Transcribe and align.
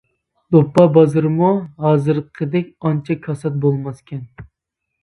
دوپپا 0.55 0.85
بازىرىمۇ 0.95 1.51
ھازىرقىدەك 1.85 2.75
ئانچە 2.89 3.21
كاسات 3.29 3.63
بولماسكەن. 3.69 4.27